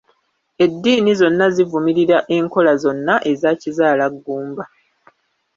[0.63, 4.63] Eddiini zonna zivumirira enkola zonna eza kizaalagumba.